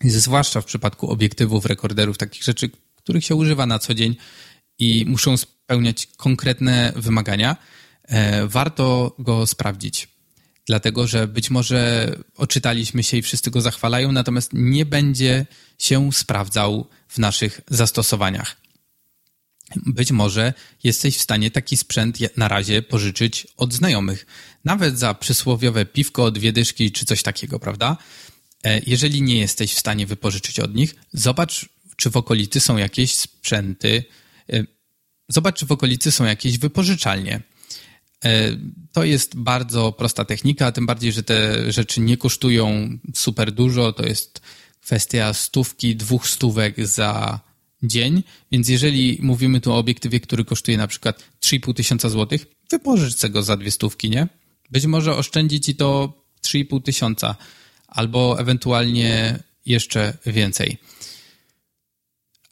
[0.04, 4.16] zwłaszcza w przypadku obiektywów, rekorderów, takich rzeczy, których się używa na co dzień
[4.78, 7.56] i muszą spełniać konkretne wymagania,
[8.08, 10.08] E, warto go sprawdzić.
[10.66, 15.46] Dlatego, że być może oczytaliśmy się i wszyscy go zachwalają, natomiast nie będzie
[15.78, 18.56] się sprawdzał w naszych zastosowaniach.
[19.76, 20.52] Być może
[20.84, 24.26] jesteś w stanie taki sprzęt na razie pożyczyć od znajomych,
[24.64, 27.96] nawet za przysłowiowe piwko, dwie dyszki czy coś takiego, prawda?
[28.64, 33.14] E, jeżeli nie jesteś w stanie wypożyczyć od nich, zobacz, czy w okolicy są jakieś
[33.14, 34.04] sprzęty,
[34.52, 34.64] e,
[35.28, 37.40] zobacz, czy w okolicy są jakieś wypożyczalnie
[38.92, 43.92] to jest bardzo prosta technika, tym bardziej, że te rzeczy nie kosztują super dużo.
[43.92, 44.40] To jest
[44.80, 47.40] kwestia stówki, dwóch stówek za
[47.82, 48.22] dzień.
[48.52, 53.42] Więc jeżeli mówimy tu o obiektywie, który kosztuje na przykład 3,5 tysiąca złotych, wypożycz go
[53.42, 54.28] za dwie stówki, nie?
[54.70, 56.12] Być może oszczędzi ci to
[56.44, 57.36] 3,5 tysiąca
[57.88, 60.78] albo ewentualnie jeszcze więcej.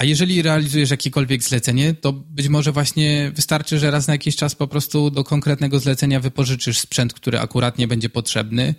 [0.02, 4.54] A jeżeli realizujesz jakiekolwiek zlecenie, to być może właśnie wystarczy, że raz na jakiś czas
[4.54, 8.74] po prostu do konkretnego zlecenia wypożyczysz sprzęt, który akurat nie będzie potrzebny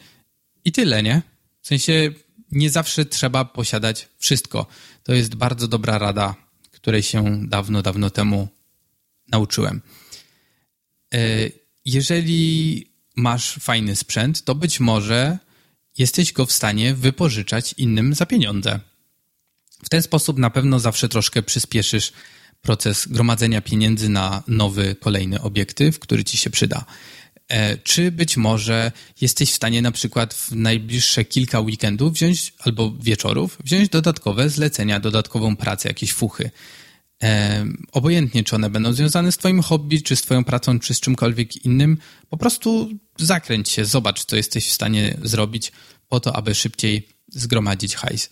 [0.66, 1.22] i tyle, nie?
[1.62, 2.12] W sensie
[2.52, 4.68] nie zawsze trzeba posiadać wszystko.
[5.04, 6.36] To jest bardzo dobra rada,
[6.72, 8.48] której się dawno, dawno temu
[9.28, 9.82] nauczyłem.
[11.14, 11.20] E,
[11.86, 15.38] jeżeli masz fajny sprzęt, to być może
[15.98, 18.80] jesteś go w stanie wypożyczać innym za pieniądze.
[19.86, 22.14] W ten sposób na pewno zawsze troszkę przyspieszysz
[22.62, 26.86] proces gromadzenia pieniędzy na nowy, kolejny obiektyw, który ci się przyda.
[27.48, 28.92] E, czy być może
[29.22, 35.00] jesteś w stanie na przykład w najbliższe kilka weekendów wziąć albo wieczorów wziąć dodatkowe zlecenia,
[35.00, 36.52] dodatkową pracę, jakieś fuchy.
[37.24, 41.00] E, obojętnie, czy one będą związane z Twoim hobby, czy z Twoją pracą, czy z
[41.00, 41.98] czymkolwiek innym,
[42.30, 45.72] po prostu zakręć się, zobacz, co jesteś w stanie zrobić
[46.10, 48.30] po to, aby szybciej zgromadzić hajs.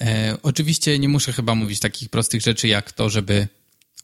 [0.00, 3.48] E, oczywiście nie muszę chyba mówić takich prostych rzeczy jak to, żeby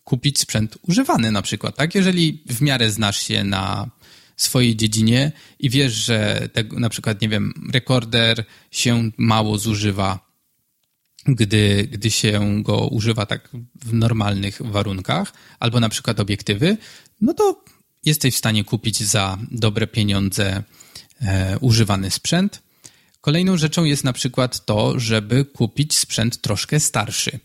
[0.05, 1.94] kupić sprzęt używany na przykład, tak?
[1.94, 3.90] Jeżeli w miarę znasz się na
[4.37, 10.31] swojej dziedzinie i wiesz, że te, na przykład, nie wiem, rekorder się mało zużywa,
[11.26, 13.48] gdy, gdy się go używa tak
[13.85, 16.76] w normalnych warunkach, albo na przykład obiektywy,
[17.20, 17.64] no to
[18.05, 20.62] jesteś w stanie kupić za dobre pieniądze
[21.20, 22.62] e, używany sprzęt
[23.20, 27.38] Kolejną rzeczą jest na przykład to, żeby kupić sprzęt troszkę starszy.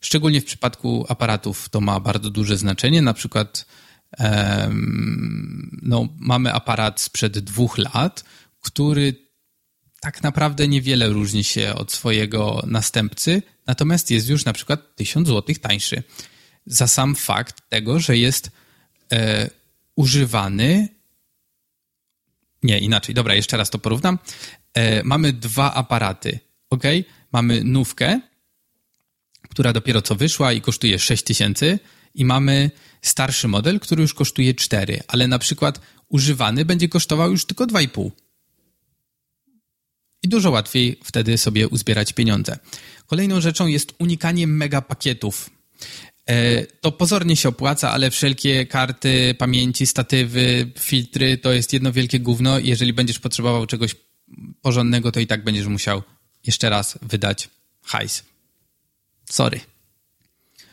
[0.00, 3.02] Szczególnie w przypadku aparatów to ma bardzo duże znaczenie.
[3.02, 3.66] Na przykład
[5.82, 8.24] no, mamy aparat sprzed dwóch lat,
[8.60, 9.14] który
[10.00, 15.56] tak naprawdę niewiele różni się od swojego następcy, natomiast jest już na przykład 1000 zł
[15.62, 16.02] tańszy.
[16.66, 18.50] Za sam fakt tego, że jest
[19.12, 19.50] e,
[19.96, 20.88] używany.
[22.62, 24.18] Nie, inaczej, dobra, jeszcze raz to porównam
[24.78, 26.38] e, mamy dwa aparaty,
[26.70, 26.82] ok?
[27.32, 28.20] Mamy nówkę,
[29.48, 31.78] która dopiero co wyszła i kosztuje 6 tysięcy
[32.14, 32.70] i mamy
[33.02, 38.10] starszy model, który już kosztuje 4, ale na przykład używany będzie kosztował już tylko 2,5.
[40.22, 42.58] I dużo łatwiej wtedy sobie uzbierać pieniądze.
[43.06, 45.50] Kolejną rzeczą jest unikanie mega pakietów.
[46.26, 52.20] E, to pozornie się opłaca, ale wszelkie karty, pamięci, statywy, filtry to jest jedno wielkie
[52.20, 52.58] gówno.
[52.58, 53.94] Jeżeli będziesz potrzebował czegoś
[54.62, 56.02] porządnego, to i tak będziesz musiał
[56.46, 57.48] jeszcze raz wydać
[57.82, 58.22] hajs.
[59.24, 59.60] Sorry.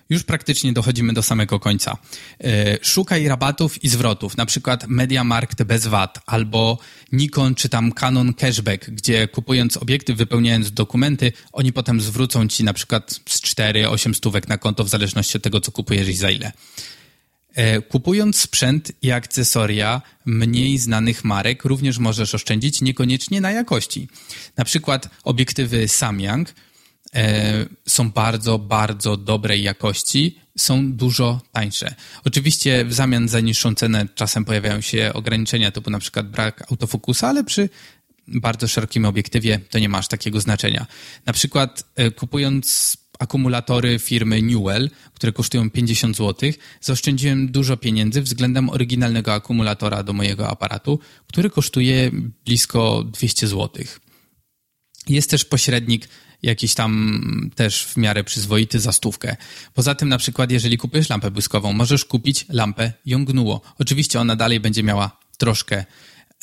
[0.10, 1.98] już praktycznie dochodzimy do samego końca.
[2.44, 6.78] E, szukaj rabatów i zwrotów, na przykład MediaMarkt bez VAT albo
[7.12, 12.74] Nikon czy tam Canon Cashback, gdzie kupując obiektyw, wypełniając dokumenty, oni potem zwrócą ci na
[12.74, 16.52] przykład z 4-8 stówek na konto w zależności od tego, co kupujesz i za ile.
[17.56, 24.08] E, kupując sprzęt i akcesoria mniej znanych marek, również możesz oszczędzić niekoniecznie na jakości.
[24.58, 26.54] Na przykład obiektywy Samyang
[27.16, 31.96] E, są bardzo, bardzo dobrej jakości, są dużo tańsze.
[32.26, 37.28] Oczywiście w zamian za niższą cenę czasem pojawiają się ograniczenia typu na przykład brak autofokusa,
[37.28, 37.70] ale przy
[38.28, 40.86] bardzo szerokim obiektywie to nie masz takiego znaczenia.
[41.26, 46.52] Na przykład e, kupując akumulatory firmy Newell, które kosztują 50 zł,
[46.82, 52.12] zaoszczędziłem dużo pieniędzy względem oryginalnego akumulatora do mojego aparatu, który kosztuje
[52.46, 53.86] blisko 200 zł.
[55.10, 56.08] Jest też pośrednik
[56.44, 59.36] jakiś tam też w miarę przyzwoity za stówkę.
[59.74, 63.62] Poza tym na przykład jeżeli kupujesz lampę błyskową, możesz kupić lampę Yongnuo.
[63.80, 65.86] Oczywiście ona dalej będzie miała troszkę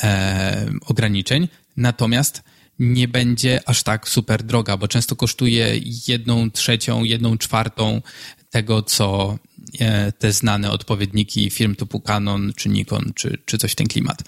[0.02, 2.42] e, ograniczeń, natomiast
[2.78, 8.02] nie będzie aż tak super droga, bo często kosztuje jedną trzecią, jedną czwartą
[8.50, 9.38] tego, co
[9.78, 14.22] e, te znane odpowiedniki firm typu Canon, czy Nikon, czy, czy coś w ten klimat.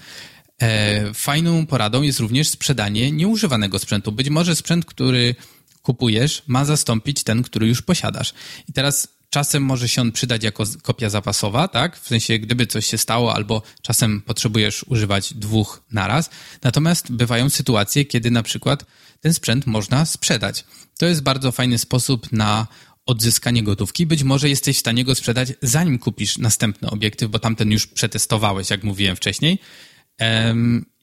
[0.61, 4.11] E, fajną poradą jest również sprzedanie nieużywanego sprzętu.
[4.11, 5.35] Być może sprzęt, który
[5.81, 8.33] kupujesz, ma zastąpić ten, który już posiadasz.
[8.69, 11.99] I teraz czasem może się on przydać jako kopia zapasowa, tak?
[11.99, 16.29] W sensie, gdyby coś się stało, albo czasem potrzebujesz używać dwóch naraz.
[16.63, 18.85] Natomiast bywają sytuacje, kiedy na przykład
[19.19, 20.65] ten sprzęt można sprzedać.
[20.97, 22.67] To jest bardzo fajny sposób na
[23.05, 24.05] odzyskanie gotówki.
[24.05, 28.69] Być może jesteś w stanie go sprzedać, zanim kupisz następny obiektyw, bo tamten już przetestowałeś,
[28.69, 29.59] jak mówiłem wcześniej.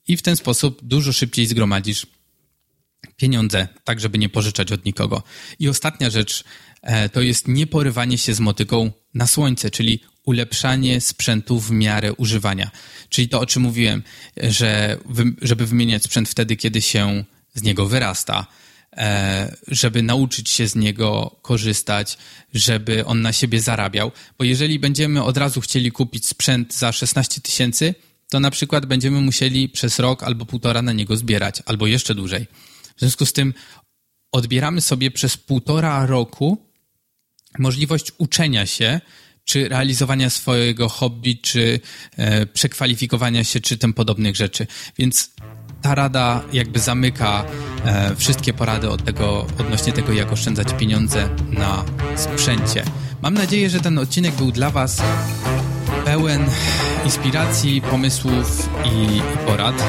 [0.08, 2.06] I w ten sposób dużo szybciej zgromadzisz
[3.16, 5.22] pieniądze, tak żeby nie pożyczać od nikogo.
[5.58, 6.44] I ostatnia rzecz
[7.12, 12.70] to jest nieporywanie się z motyką na słońce, czyli ulepszanie sprzętu w miarę używania.
[13.08, 14.02] Czyli to, o czym mówiłem,
[14.36, 14.98] że
[15.42, 17.24] żeby wymieniać sprzęt wtedy, kiedy się
[17.54, 18.46] z niego wyrasta,
[18.96, 22.18] e, żeby nauczyć się z niego korzystać,
[22.54, 24.12] żeby on na siebie zarabiał.
[24.38, 27.94] Bo jeżeli będziemy od razu chcieli kupić sprzęt za 16 tysięcy,
[28.28, 32.46] to na przykład będziemy musieli przez rok albo półtora na niego zbierać, albo jeszcze dłużej.
[32.96, 33.54] W związku z tym
[34.32, 36.71] odbieramy sobie przez półtora roku
[37.58, 39.00] możliwość uczenia się,
[39.44, 41.80] czy realizowania swojego hobby, czy
[42.16, 44.66] e, przekwalifikowania się, czy tym podobnych rzeczy.
[44.98, 45.30] Więc
[45.82, 47.44] ta rada jakby zamyka
[47.84, 51.84] e, wszystkie porady od tego, odnośnie tego, jak oszczędzać pieniądze na
[52.16, 52.84] sprzęcie.
[53.22, 55.02] Mam nadzieję, że ten odcinek był dla Was
[56.04, 56.44] pełen
[57.04, 59.84] inspiracji, pomysłów i, porad.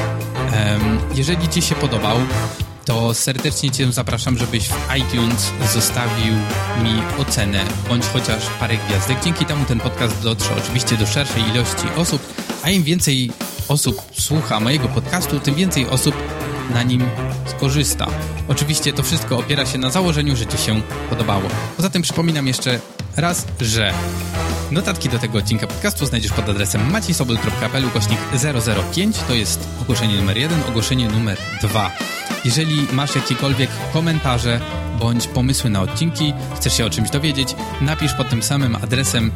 [1.14, 2.18] Jeżeli Ci się podobał,
[2.84, 6.34] to serdecznie Cię zapraszam, żebyś w iTunes zostawił
[6.82, 9.24] mi ocenę, bądź chociaż parę gwiazdek.
[9.24, 12.22] Dzięki temu ten podcast dotrze oczywiście do szerszej ilości osób,
[12.62, 13.30] a im więcej
[13.68, 16.14] osób słucha mojego podcastu, tym więcej osób
[16.70, 17.02] na nim
[17.46, 18.06] skorzysta.
[18.48, 21.48] Oczywiście to wszystko opiera się na założeniu, że Ci się podobało.
[21.76, 22.80] Poza tym przypominam jeszcze
[23.16, 23.92] raz, że
[24.70, 28.18] notatki do tego odcinka podcastu znajdziesz pod adresem maciejsobel.pl kośnik
[28.92, 29.16] 005.
[29.28, 31.90] To jest ogłoszenie numer 1, ogłoszenie numer 2.
[32.44, 34.60] Jeżeli masz jakiekolwiek komentarze
[35.00, 39.30] bądź pomysły na odcinki, chcesz się o czymś dowiedzieć, napisz pod tym samym adresem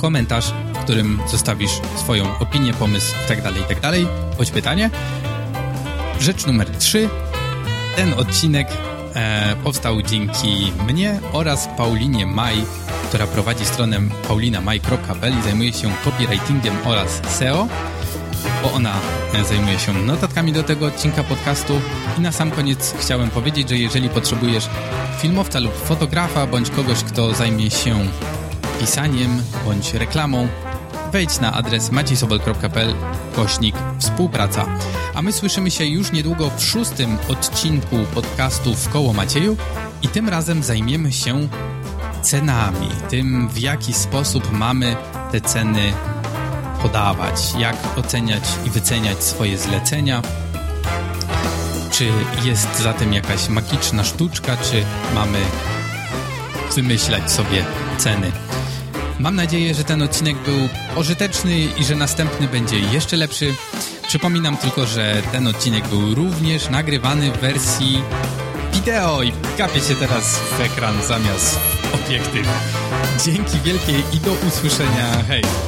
[0.00, 4.90] komentarz, w którym zostawisz swoją opinię, pomysł itd., tak itd., tak bądź pytanie.
[6.20, 7.08] Rzecz numer 3.
[7.96, 8.68] Ten odcinek
[9.14, 12.64] e, powstał dzięki mnie oraz Paulinie Maj,
[13.08, 17.68] która prowadzi stronę paulinamaj.pl i zajmuje się copywritingiem oraz SEO
[18.62, 18.94] bo ona
[19.48, 21.80] zajmuje się notatkami do tego odcinka podcastu.
[22.18, 24.68] I na sam koniec chciałem powiedzieć, że jeżeli potrzebujesz
[25.20, 27.96] filmowca lub fotografa, bądź kogoś, kto zajmie się
[28.80, 30.48] pisaniem bądź reklamą,
[31.12, 32.94] wejdź na adres maciejsobel.pl
[33.36, 34.66] kośnik współpraca.
[35.14, 39.56] A my słyszymy się już niedługo w szóstym odcinku podcastu w koło Macieju
[40.02, 41.48] i tym razem zajmiemy się
[42.22, 44.96] cenami, tym w jaki sposób mamy
[45.32, 45.92] te ceny
[46.82, 50.22] podawać, jak oceniać i wyceniać swoje zlecenia.
[51.90, 52.08] Czy
[52.44, 55.38] jest za tym jakaś magiczna sztuczka, czy mamy
[56.74, 57.64] wymyślać sobie
[57.98, 58.32] ceny.
[59.18, 63.54] Mam nadzieję, że ten odcinek był pożyteczny i że następny będzie jeszcze lepszy.
[64.08, 68.02] Przypominam tylko, że ten odcinek był również nagrywany w wersji
[68.72, 71.58] wideo i kapie się teraz w ekran zamiast
[71.94, 72.46] obiektyw.
[73.24, 75.24] Dzięki wielkie i do usłyszenia.
[75.28, 75.67] Hej!